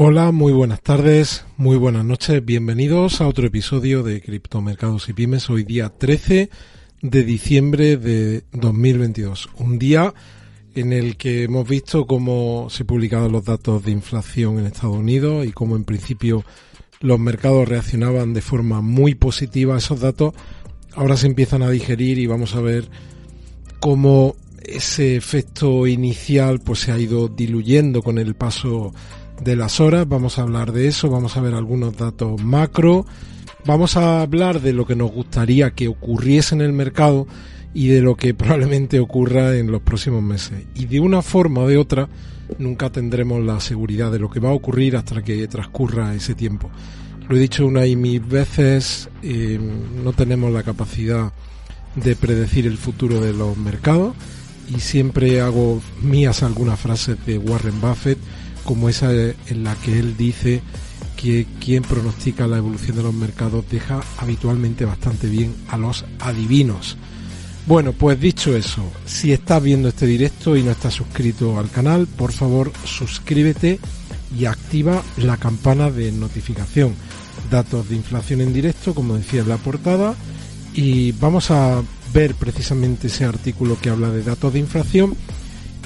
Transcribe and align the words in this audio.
Hola, 0.00 0.30
muy 0.30 0.52
buenas 0.52 0.80
tardes, 0.80 1.44
muy 1.56 1.76
buenas 1.76 2.04
noches, 2.04 2.44
bienvenidos 2.44 3.20
a 3.20 3.26
otro 3.26 3.48
episodio 3.48 4.04
de 4.04 4.20
Criptomercados 4.20 5.08
y 5.08 5.12
Pymes, 5.12 5.50
hoy 5.50 5.64
día 5.64 5.88
13 5.88 6.50
de 7.02 7.24
diciembre 7.24 7.96
de 7.96 8.44
2022, 8.52 9.48
un 9.56 9.76
día 9.76 10.14
en 10.76 10.92
el 10.92 11.16
que 11.16 11.42
hemos 11.42 11.68
visto 11.68 12.06
cómo 12.06 12.68
se 12.70 12.84
publicaban 12.84 13.32
los 13.32 13.44
datos 13.44 13.84
de 13.84 13.90
inflación 13.90 14.60
en 14.60 14.66
Estados 14.66 14.98
Unidos 14.98 15.44
y 15.44 15.50
cómo 15.50 15.74
en 15.74 15.82
principio 15.82 16.44
los 17.00 17.18
mercados 17.18 17.68
reaccionaban 17.68 18.34
de 18.34 18.40
forma 18.40 18.80
muy 18.80 19.16
positiva 19.16 19.74
a 19.74 19.78
esos 19.78 19.98
datos, 19.98 20.32
ahora 20.94 21.16
se 21.16 21.26
empiezan 21.26 21.62
a 21.62 21.70
digerir 21.70 22.20
y 22.20 22.28
vamos 22.28 22.54
a 22.54 22.60
ver 22.60 22.88
cómo 23.80 24.36
ese 24.62 25.16
efecto 25.16 25.88
inicial 25.88 26.60
pues 26.60 26.78
se 26.78 26.92
ha 26.92 26.98
ido 27.00 27.26
diluyendo 27.26 28.00
con 28.00 28.18
el 28.18 28.36
paso 28.36 28.94
de 29.40 29.56
las 29.56 29.80
horas, 29.80 30.08
vamos 30.08 30.38
a 30.38 30.42
hablar 30.42 30.72
de 30.72 30.88
eso, 30.88 31.10
vamos 31.10 31.36
a 31.36 31.40
ver 31.40 31.54
algunos 31.54 31.96
datos 31.96 32.42
macro, 32.42 33.06
vamos 33.64 33.96
a 33.96 34.22
hablar 34.22 34.60
de 34.60 34.72
lo 34.72 34.86
que 34.86 34.96
nos 34.96 35.10
gustaría 35.10 35.70
que 35.70 35.88
ocurriese 35.88 36.54
en 36.54 36.60
el 36.60 36.72
mercado 36.72 37.26
y 37.74 37.88
de 37.88 38.00
lo 38.00 38.16
que 38.16 38.34
probablemente 38.34 39.00
ocurra 39.00 39.56
en 39.56 39.70
los 39.70 39.82
próximos 39.82 40.22
meses. 40.22 40.64
Y 40.74 40.86
de 40.86 41.00
una 41.00 41.22
forma 41.22 41.62
o 41.62 41.68
de 41.68 41.76
otra, 41.76 42.08
nunca 42.58 42.90
tendremos 42.90 43.44
la 43.44 43.60
seguridad 43.60 44.10
de 44.10 44.18
lo 44.18 44.30
que 44.30 44.40
va 44.40 44.50
a 44.50 44.54
ocurrir 44.54 44.96
hasta 44.96 45.22
que 45.22 45.46
transcurra 45.48 46.14
ese 46.14 46.34
tiempo. 46.34 46.70
Lo 47.28 47.36
he 47.36 47.40
dicho 47.40 47.66
una 47.66 47.86
y 47.86 47.94
mil 47.94 48.20
veces, 48.20 49.10
eh, 49.22 49.60
no 50.02 50.12
tenemos 50.14 50.50
la 50.50 50.62
capacidad 50.62 51.32
de 51.94 52.16
predecir 52.16 52.66
el 52.66 52.78
futuro 52.78 53.20
de 53.20 53.32
los 53.32 53.56
mercados 53.56 54.14
y 54.74 54.80
siempre 54.80 55.40
hago 55.40 55.80
mías 56.00 56.42
algunas 56.42 56.78
frases 56.78 57.18
de 57.26 57.38
Warren 57.38 57.80
Buffett 57.80 58.18
como 58.68 58.90
esa 58.90 59.10
en 59.10 59.64
la 59.64 59.74
que 59.76 59.98
él 59.98 60.14
dice 60.18 60.60
que 61.16 61.46
quien 61.58 61.82
pronostica 61.82 62.46
la 62.46 62.58
evolución 62.58 62.98
de 62.98 63.02
los 63.02 63.14
mercados 63.14 63.64
deja 63.70 64.02
habitualmente 64.18 64.84
bastante 64.84 65.26
bien 65.26 65.54
a 65.68 65.78
los 65.78 66.04
adivinos. 66.20 66.98
Bueno, 67.66 67.94
pues 67.94 68.20
dicho 68.20 68.54
eso, 68.54 68.82
si 69.06 69.32
estás 69.32 69.62
viendo 69.62 69.88
este 69.88 70.04
directo 70.04 70.54
y 70.54 70.62
no 70.62 70.72
estás 70.72 70.92
suscrito 70.92 71.58
al 71.58 71.70
canal, 71.70 72.06
por 72.06 72.30
favor 72.30 72.70
suscríbete 72.84 73.80
y 74.38 74.44
activa 74.44 75.02
la 75.16 75.38
campana 75.38 75.90
de 75.90 76.12
notificación. 76.12 76.92
Datos 77.50 77.88
de 77.88 77.96
inflación 77.96 78.42
en 78.42 78.52
directo, 78.52 78.94
como 78.94 79.16
decía 79.16 79.40
en 79.40 79.48
la 79.48 79.56
portada, 79.56 80.14
y 80.74 81.12
vamos 81.12 81.50
a 81.50 81.82
ver 82.12 82.34
precisamente 82.34 83.06
ese 83.06 83.24
artículo 83.24 83.78
que 83.80 83.88
habla 83.88 84.10
de 84.10 84.24
datos 84.24 84.52
de 84.52 84.58
inflación 84.58 85.16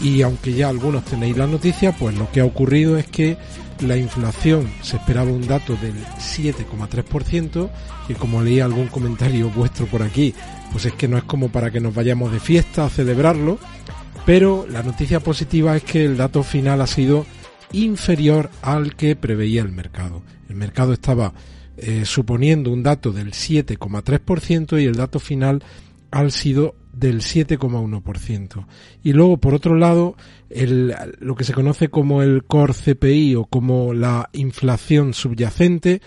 y 0.02 0.22
aunque 0.22 0.52
ya 0.52 0.68
algunos 0.68 1.04
tenéis 1.04 1.36
la 1.36 1.46
noticia, 1.46 1.92
pues 1.92 2.18
lo 2.18 2.30
que 2.30 2.40
ha 2.40 2.44
ocurrido 2.44 2.98
es 2.98 3.06
que 3.06 3.36
la 3.80 3.96
inflación 3.96 4.68
se 4.82 4.96
esperaba 4.96 5.30
un 5.30 5.46
dato 5.46 5.76
del 5.76 5.94
7,3%, 6.18 7.70
y 8.08 8.14
como 8.14 8.42
leí 8.42 8.60
algún 8.60 8.88
comentario 8.88 9.48
vuestro 9.50 9.86
por 9.86 10.02
aquí, 10.02 10.34
pues 10.72 10.86
es 10.86 10.92
que 10.94 11.08
no 11.08 11.16
es 11.16 11.24
como 11.24 11.50
para 11.50 11.70
que 11.70 11.80
nos 11.80 11.94
vayamos 11.94 12.32
de 12.32 12.40
fiesta 12.40 12.84
a 12.84 12.90
celebrarlo, 12.90 13.58
pero 14.26 14.66
la 14.68 14.82
noticia 14.82 15.20
positiva 15.20 15.76
es 15.76 15.84
que 15.84 16.04
el 16.04 16.16
dato 16.16 16.42
final 16.42 16.80
ha 16.80 16.86
sido 16.86 17.24
inferior 17.72 18.50
al 18.60 18.96
que 18.96 19.16
preveía 19.16 19.62
el 19.62 19.72
mercado. 19.72 20.22
El 20.48 20.56
mercado 20.56 20.92
estaba 20.92 21.32
eh, 21.76 22.04
suponiendo 22.04 22.70
un 22.70 22.82
dato 22.82 23.12
del 23.12 23.32
7,3% 23.32 24.80
y 24.80 24.86
el 24.86 24.94
dato 24.94 25.18
final 25.18 25.62
ha 26.10 26.28
sido 26.30 26.74
del 26.92 27.20
7,1%. 27.20 28.66
Y 29.02 29.12
luego, 29.12 29.38
por 29.38 29.54
otro 29.54 29.76
lado, 29.76 30.16
el, 30.50 30.94
lo 31.20 31.34
que 31.34 31.44
se 31.44 31.54
conoce 31.54 31.88
como 31.88 32.22
el 32.22 32.44
core 32.44 32.74
CPI 32.74 33.34
o 33.36 33.44
como 33.46 33.94
la 33.94 34.28
inflación 34.32 35.14
subyacente, 35.14 36.02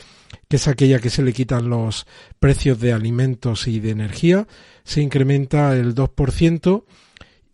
que 0.48 0.58
es 0.58 0.68
aquella 0.68 1.00
que 1.00 1.10
se 1.10 1.24
le 1.24 1.34
quitan 1.34 1.70
los 1.70 2.06
precios 2.40 2.80
de 2.80 2.94
alimentos 2.94 3.68
y 3.68 3.80
de 3.80 3.90
energía, 3.92 4.48
se 4.84 5.02
incrementa 5.02 5.76
el 5.76 5.96
2% 5.96 6.84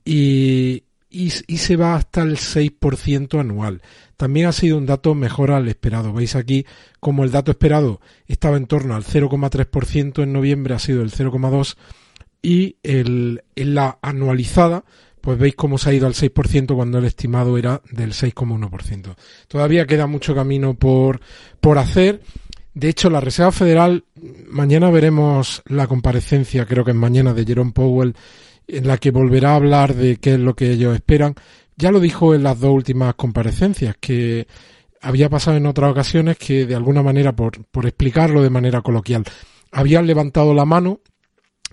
y, 0.04 0.84
y, 1.10 1.34
y 1.48 1.58
se 1.58 1.76
va 1.78 1.96
hasta 1.96 2.24
el 2.24 2.38
6% 2.38 3.40
anual. 3.40 3.82
También 4.18 4.48
ha 4.48 4.52
sido 4.52 4.78
un 4.78 4.86
dato 4.86 5.16
mejor 5.16 5.52
al 5.52 5.68
esperado. 5.70 6.14
Veis 6.14 6.36
aquí 6.36 6.66
como 7.00 7.24
el 7.24 7.32
dato 7.32 7.52
esperado 7.52 8.02
estaba 8.28 8.58
en 8.58 8.68
torno 8.68 8.96
al 8.96 9.04
0,3% 9.04 10.24
en 10.24 10.34
noviembre, 10.34 10.74
ha 10.74 10.80
sido 10.80 11.02
el 11.02 11.12
0,2% 11.12 11.76
y 12.42 12.78
el, 12.84 13.44
en 13.56 13.76
la 13.76 14.00
anualizada 14.02 14.84
pues 15.22 15.38
veis 15.38 15.56
cómo 15.56 15.78
se 15.78 15.90
ha 15.90 15.94
ido 15.94 16.08
al 16.08 16.16
6% 16.16 16.76
cuando 16.76 16.98
el 16.98 17.06
estimado 17.06 17.58
era 17.58 17.82
del 17.92 18.12
6,1%. 18.12 19.16
Todavía 19.48 19.86
queda 19.86 20.08
mucho 20.08 20.34
camino 20.36 20.74
por, 20.74 21.22
por 21.60 21.78
hacer. 21.78 22.22
De 22.74 22.90
hecho, 22.90 23.10
la 23.10 23.22
Reserva 23.22 23.52
Federal, 23.52 24.04
mañana 24.50 24.90
veremos 24.90 25.62
la 25.68 25.88
comparecencia, 25.88 26.66
creo 26.66 26.84
que 26.84 26.92
es 26.92 26.98
mañana, 26.98 27.34
de 27.34 27.46
Jerome 27.46 27.72
Powell, 27.72 28.16
en 28.68 28.88
la 28.88 28.98
que 28.98 29.12
volverá 29.12 29.52
a 29.52 29.56
hablar 29.56 29.94
de 29.94 30.18
qué 30.18 30.34
es 30.34 30.40
lo 30.40 30.56
que 30.56 30.72
ellos 30.72 30.96
esperan. 30.96 31.36
Ya 31.76 31.92
lo 31.92 32.00
dijo 32.00 32.34
en 32.34 32.44
las 32.44 32.60
dos 32.60 32.72
últimas 32.72 33.14
comparecencias, 33.16 33.96
que 34.00 34.48
había 35.02 35.30
pasado 35.30 35.58
en 35.58 35.66
otras 35.66 35.92
ocasiones 35.92 36.38
que, 36.38 36.66
de 36.66 36.76
alguna 36.76 37.04
manera, 37.04 37.36
por, 37.36 37.64
por 37.66 37.86
explicarlo 37.86 38.42
de 38.42 38.50
manera 38.50 38.82
coloquial, 38.82 39.24
habían 39.72 40.08
levantado 40.08 40.54
la 40.54 40.66
mano 40.66 41.02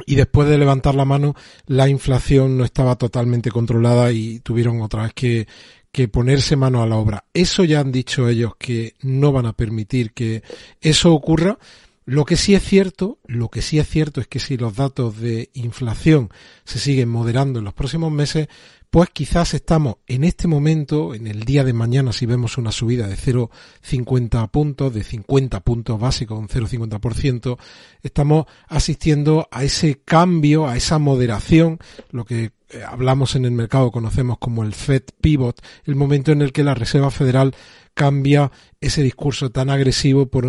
y 0.07 0.15
después 0.15 0.49
de 0.49 0.59
levantar 0.59 0.95
la 0.95 1.05
mano 1.05 1.35
la 1.67 1.89
inflación 1.89 2.59
no 2.59 2.65
estaba 2.65 2.97
totalmente 2.97 3.51
controlada 3.51 4.13
y 4.13 4.41
tuvieron 4.41 4.81
otra 4.81 5.03
vez 5.05 5.13
que, 5.15 5.47
que 5.93 6.09
ponerse 6.09 6.57
mano 6.57 6.83
a 6.83 6.87
la 6.87 6.97
obra. 6.97 7.25
Eso 7.35 7.65
ya 7.65 7.81
han 7.81 7.93
dicho 7.93 8.29
ellos 8.29 8.53
que 8.59 8.95
no 9.03 9.33
van 9.33 9.47
a 9.47 9.53
permitir 9.53 10.13
que 10.13 10.43
eso 10.81 11.13
ocurra. 11.13 11.59
Lo 12.05 12.25
que 12.25 12.37
sí 12.37 12.55
es 12.55 12.63
cierto, 12.63 13.19
lo 13.27 13.51
que 13.51 13.61
sí 13.61 13.79
es 13.79 13.87
cierto 13.87 14.21
es 14.21 14.29
que 14.29 14.41
si 14.41 14.57
los 14.57 14.77
datos 14.77 15.21
de 15.21 15.51
inflación 15.53 16.31
se 16.65 16.79
siguen 16.79 17.11
moderando 17.11 17.59
en 17.59 17.67
los 17.67 17.75
próximos 17.75 18.11
meses, 18.11 18.49
pues 18.91 19.11
quizás 19.11 19.53
estamos 19.55 19.97
en 20.07 20.25
este 20.25 20.49
momento, 20.49 21.15
en 21.15 21.27
el 21.27 21.45
día 21.45 21.63
de 21.63 21.73
mañana, 21.73 22.13
si 22.13 22.25
vemos 22.27 22.57
una 22.57 22.73
subida 22.73 23.07
de 23.07 23.17
0,50 23.17 24.51
puntos, 24.51 24.95
de 24.95 25.05
50 25.05 25.61
puntos 25.61 26.01
básicos, 26.01 26.39
un 26.39 26.49
0,50%, 26.49 27.59
estamos 28.03 28.47
asistiendo 28.67 29.47
a 29.51 29.65
ese 29.65 30.01
cambio, 30.05 30.67
a 30.67 30.77
esa 30.77 30.99
moderación, 30.99 31.79
lo 32.11 32.25
que 32.25 32.53
hablamos 32.87 33.35
en 33.37 33.45
el 33.45 33.53
mercado, 33.53 33.91
conocemos 33.91 34.39
como 34.39 34.63
el 34.63 34.75
Fed 34.75 35.03
Pivot, 35.21 35.61
el 35.85 35.97
momento 35.97 36.33
en 36.33 36.43
el 36.43 36.53
que 36.53 36.65
la 36.65 36.75
Reserva 36.75 37.11
Federal 37.11 37.55
cambia 37.99 38.53
ese 38.81 39.03
discurso 39.03 39.51
tan 39.51 39.71
agresivo 39.71 40.27
por 40.27 40.49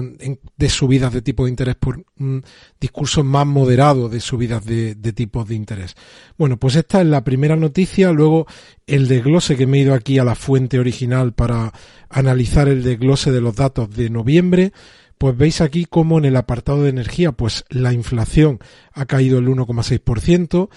de 0.55 0.69
subidas 0.69 1.11
de 1.11 1.23
tipo 1.23 1.45
de 1.45 1.49
interés 1.49 1.75
por 1.75 2.05
un 2.19 2.43
discurso 2.79 3.23
más 3.23 3.47
moderado 3.47 4.07
de 4.07 4.19
subidas 4.19 4.63
de, 4.65 4.93
de 4.93 5.13
tipos 5.13 5.47
de 5.47 5.55
interés. 5.55 5.95
Bueno, 6.37 6.57
pues 6.57 6.75
esta 6.75 7.01
es 7.01 7.07
la 7.07 7.23
primera 7.23 7.55
noticia. 7.55 8.11
Luego 8.11 8.45
el 8.85 9.07
desglose 9.07 9.57
que 9.57 9.65
me 9.65 9.79
he 9.79 9.81
ido 9.81 9.95
aquí 9.95 10.19
a 10.19 10.23
la 10.23 10.35
fuente 10.35 10.77
original 10.77 11.33
para 11.33 11.73
analizar 12.07 12.67
el 12.67 12.83
desglose 12.83 13.31
de 13.31 13.41
los 13.41 13.55
datos 13.55 13.89
de 13.89 14.11
noviembre. 14.11 14.71
Pues 15.17 15.35
veis 15.35 15.59
aquí 15.59 15.85
como 15.85 16.19
en 16.19 16.25
el 16.25 16.35
apartado 16.35 16.83
de 16.83 16.91
energía, 16.91 17.33
pues 17.33 17.65
la 17.69 17.91
inflación 17.91 18.59
ha 18.93 19.05
caído 19.05 19.39
el 19.39 19.47
1,6%. 19.47 20.69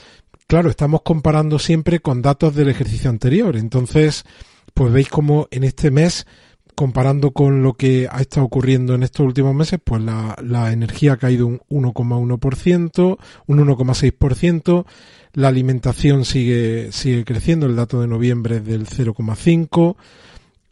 Claro, 0.52 0.68
estamos 0.68 1.00
comparando 1.00 1.58
siempre 1.58 2.00
con 2.00 2.20
datos 2.20 2.54
del 2.54 2.68
ejercicio 2.68 3.08
anterior. 3.08 3.56
Entonces, 3.56 4.24
pues 4.74 4.92
veis 4.92 5.08
como 5.08 5.48
en 5.50 5.64
este 5.64 5.90
mes 5.90 6.26
comparando 6.74 7.30
con 7.30 7.62
lo 7.62 7.72
que 7.72 8.06
ha 8.12 8.20
estado 8.20 8.44
ocurriendo 8.44 8.94
en 8.94 9.02
estos 9.02 9.24
últimos 9.24 9.54
meses, 9.54 9.80
pues 9.82 10.02
la, 10.02 10.70
energía 10.70 11.14
ha 11.14 11.16
caído 11.16 11.46
un 11.46 11.60
1,1%, 11.70 13.18
un 13.46 13.66
1,6%, 13.66 14.84
la 15.32 15.48
alimentación 15.48 16.26
sigue, 16.26 16.92
sigue 16.92 17.24
creciendo, 17.24 17.64
el 17.64 17.74
dato 17.74 18.02
de 18.02 18.08
noviembre 18.08 18.56
es 18.56 18.66
del 18.66 18.86
0,5%, 18.86 19.96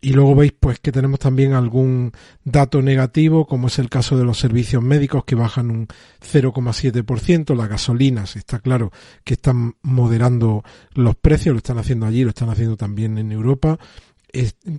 y 0.00 0.12
luego 0.12 0.34
veis 0.34 0.52
pues 0.58 0.80
que 0.80 0.92
tenemos 0.92 1.18
también 1.18 1.52
algún 1.52 2.12
dato 2.42 2.80
negativo, 2.80 3.46
como 3.46 3.66
es 3.66 3.78
el 3.78 3.90
caso 3.90 4.16
de 4.16 4.24
los 4.24 4.38
servicios 4.38 4.82
médicos 4.82 5.24
que 5.24 5.34
bajan 5.34 5.70
un 5.70 5.88
0,7%, 6.20 7.54
las 7.54 7.68
gasolinas, 7.68 8.36
está 8.36 8.60
claro 8.60 8.92
que 9.24 9.34
están 9.34 9.74
moderando 9.82 10.64
los 10.94 11.16
precios, 11.16 11.52
lo 11.52 11.58
están 11.58 11.78
haciendo 11.78 12.06
allí, 12.06 12.24
lo 12.24 12.30
están 12.30 12.48
haciendo 12.48 12.76
también 12.76 13.18
en 13.18 13.30
Europa, 13.30 13.78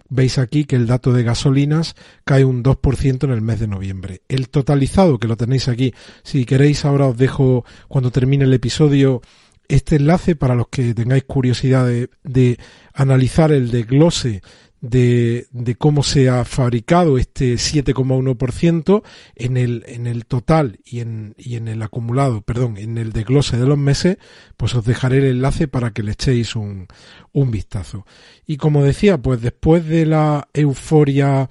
veis 0.10 0.38
aquí 0.38 0.66
que 0.66 0.76
el 0.76 0.88
dato 0.88 1.14
de 1.14 1.24
gasolinas 1.24 1.96
cae 2.24 2.46
un 2.46 2.64
2% 2.64 3.24
en 3.24 3.32
el 3.32 3.42
mes 3.42 3.60
de 3.60 3.68
noviembre. 3.68 4.22
El 4.28 4.50
totalizado, 4.50 5.20
que 5.20 5.28
lo 5.28 5.38
tenéis 5.38 5.68
aquí, 5.68 5.94
si 6.24 6.46
queréis 6.46 6.86
ahora 6.86 7.08
os 7.08 7.18
dejo 7.18 7.66
cuando 7.88 8.12
termine 8.12 8.46
el 8.46 8.54
episodio 8.54 9.22
este 9.68 9.98
enlace 9.98 10.36
para 10.36 10.56
los 10.56 10.68
que 10.68 10.94
tengáis 10.94 11.24
curiosidad 11.24 11.86
de, 11.86 12.10
de 12.24 12.58
analizar 12.94 13.52
el 13.52 13.72
desglose 13.72 14.42
de, 14.82 15.48
de, 15.52 15.76
cómo 15.76 16.02
se 16.02 16.28
ha 16.28 16.44
fabricado 16.44 17.20
este 17.20 17.54
7,1% 17.54 19.04
en 19.36 19.58
el, 19.58 19.84
en 19.88 20.08
el 20.08 20.26
total 20.26 20.80
y 20.84 21.00
en, 21.02 21.36
y 21.38 21.56
en 21.56 21.68
el 21.68 21.84
acumulado, 21.84 22.42
perdón, 22.42 22.78
en 22.78 22.98
el 22.98 23.14
desglose 23.14 23.58
de 23.58 23.68
los 23.68 23.78
meses, 23.78 24.18
pues 24.58 24.74
os 24.74 24.84
dejaré 24.84 25.18
el 25.20 25.36
enlace 25.36 25.68
para 25.68 25.92
que 25.92 26.02
le 26.02 26.14
echéis 26.14 26.56
un, 26.56 26.88
un 27.32 27.52
vistazo. 27.52 28.06
Y 28.48 28.58
como 28.58 28.84
decía, 28.84 29.20
pues 29.20 29.42
después 29.42 29.86
de 29.86 30.08
la 30.08 30.50
euforia 30.52 31.50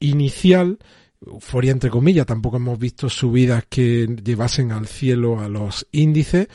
inicial, 0.00 0.78
euforia 1.24 1.70
entre 1.70 1.90
comillas, 1.90 2.26
tampoco 2.26 2.56
hemos 2.56 2.80
visto 2.80 3.08
subidas 3.08 3.64
que 3.68 4.08
llevasen 4.24 4.72
al 4.72 4.88
cielo 4.88 5.40
a 5.40 5.48
los 5.48 5.86
índices, 5.92 6.48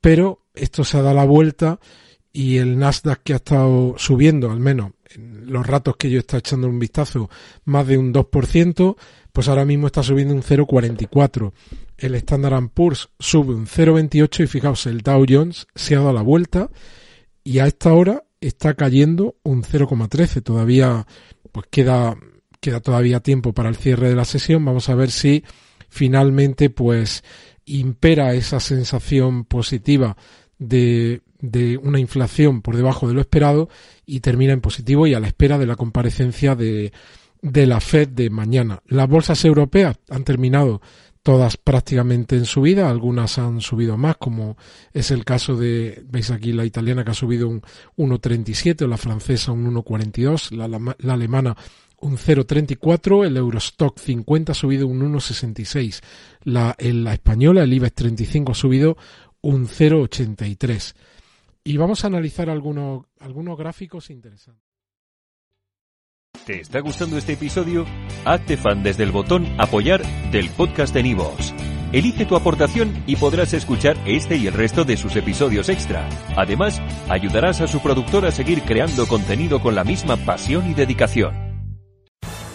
pero 0.00 0.40
esto 0.54 0.82
se 0.82 0.96
ha 0.96 1.02
dado 1.02 1.16
la 1.16 1.24
vuelta 1.24 1.78
y 2.32 2.56
el 2.56 2.78
Nasdaq 2.78 3.22
que 3.22 3.34
ha 3.34 3.36
estado 3.36 3.94
subiendo, 3.98 4.50
al 4.50 4.60
menos 4.60 4.92
en 5.14 5.52
los 5.52 5.66
ratos 5.66 5.96
que 5.96 6.10
yo 6.10 6.18
he 6.18 6.20
estado 6.20 6.38
echando 6.38 6.68
un 6.68 6.78
vistazo, 6.78 7.30
más 7.64 7.86
de 7.86 7.98
un 7.98 8.12
2%, 8.12 8.96
pues 9.32 9.48
ahora 9.48 9.64
mismo 9.64 9.86
está 9.86 10.02
subiendo 10.02 10.34
un 10.34 10.42
0,44. 10.42 11.52
El 11.96 12.14
Standard 12.16 12.68
Poor's 12.70 13.10
sube 13.18 13.54
un 13.54 13.66
0,28 13.66 14.44
y 14.44 14.46
fijaos, 14.46 14.86
el 14.86 15.00
Dow 15.00 15.24
Jones 15.28 15.66
se 15.74 15.94
ha 15.94 15.98
dado 15.98 16.12
la 16.12 16.22
vuelta 16.22 16.70
y 17.42 17.58
a 17.58 17.66
esta 17.66 17.92
hora 17.92 18.24
está 18.40 18.74
cayendo 18.74 19.36
un 19.42 19.62
0,13. 19.62 20.42
Todavía, 20.42 21.06
pues 21.52 21.66
queda, 21.70 22.16
queda 22.60 22.80
todavía 22.80 23.20
tiempo 23.20 23.52
para 23.52 23.68
el 23.68 23.76
cierre 23.76 24.08
de 24.08 24.16
la 24.16 24.24
sesión. 24.24 24.64
Vamos 24.64 24.88
a 24.88 24.94
ver 24.94 25.10
si 25.10 25.44
finalmente, 25.88 26.70
pues, 26.70 27.22
impera 27.66 28.34
esa 28.34 28.60
sensación 28.60 29.44
positiva 29.44 30.16
de 30.58 31.22
de 31.50 31.76
una 31.76 31.98
inflación 31.98 32.62
por 32.62 32.76
debajo 32.76 33.06
de 33.06 33.14
lo 33.14 33.20
esperado 33.20 33.68
y 34.06 34.20
termina 34.20 34.52
en 34.52 34.60
positivo 34.60 35.06
y 35.06 35.14
a 35.14 35.20
la 35.20 35.28
espera 35.28 35.58
de 35.58 35.66
la 35.66 35.76
comparecencia 35.76 36.54
de, 36.54 36.92
de 37.42 37.66
la 37.66 37.80
Fed 37.80 38.08
de 38.08 38.30
mañana. 38.30 38.82
Las 38.86 39.08
bolsas 39.08 39.44
europeas 39.44 39.98
han 40.08 40.24
terminado 40.24 40.80
todas 41.22 41.56
prácticamente 41.56 42.36
en 42.36 42.44
subida, 42.44 42.90
algunas 42.90 43.38
han 43.38 43.60
subido 43.60 43.96
más, 43.96 44.16
como 44.16 44.56
es 44.92 45.10
el 45.10 45.24
caso 45.24 45.56
de, 45.56 46.02
veis 46.06 46.30
aquí 46.30 46.52
la 46.52 46.66
italiana 46.66 47.02
que 47.02 47.12
ha 47.12 47.14
subido 47.14 47.48
un 47.48 47.62
1,37, 47.96 48.86
la 48.86 48.98
francesa 48.98 49.52
un 49.52 49.74
1,42, 49.74 50.50
la, 50.52 50.68
la, 50.68 51.14
alemana 51.14 51.56
un 52.00 52.18
0,34, 52.18 53.26
el 53.26 53.38
Eurostock 53.38 53.98
50 53.98 54.52
ha 54.52 54.54
subido 54.54 54.86
un 54.86 55.00
1,66, 55.00 56.02
la, 56.42 56.76
la 56.78 57.14
española, 57.14 57.62
el 57.62 57.72
IBEX 57.72 57.94
35 57.94 58.52
ha 58.52 58.54
subido 58.54 58.96
un 59.40 59.66
0,83 59.66 60.94
y 61.64 61.76
vamos 61.78 62.04
a 62.04 62.08
analizar 62.08 62.50
algunos, 62.50 63.06
algunos 63.18 63.58
gráficos 63.58 64.10
interesantes. 64.10 64.62
¿Te 66.44 66.60
está 66.60 66.80
gustando 66.80 67.16
este 67.16 67.32
episodio? 67.32 67.86
Hazte 68.26 68.58
fan 68.58 68.82
desde 68.82 69.02
el 69.02 69.12
botón 69.12 69.46
Apoyar 69.58 70.02
del 70.30 70.50
podcast 70.50 70.92
de 70.92 71.02
Nivos. 71.02 71.54
Elige 71.92 72.26
tu 72.26 72.36
aportación 72.36 73.02
y 73.06 73.16
podrás 73.16 73.54
escuchar 73.54 73.96
este 74.04 74.36
y 74.36 74.46
el 74.46 74.52
resto 74.52 74.84
de 74.84 74.98
sus 74.98 75.16
episodios 75.16 75.70
extra. 75.70 76.06
Además, 76.36 76.82
ayudarás 77.08 77.62
a 77.62 77.66
su 77.66 77.80
productor 77.80 78.26
a 78.26 78.32
seguir 78.32 78.62
creando 78.62 79.06
contenido 79.06 79.60
con 79.60 79.74
la 79.74 79.84
misma 79.84 80.16
pasión 80.16 80.68
y 80.70 80.74
dedicación. 80.74 81.43